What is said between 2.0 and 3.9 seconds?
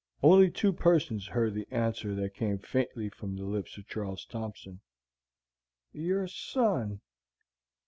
that came faintly from the lips of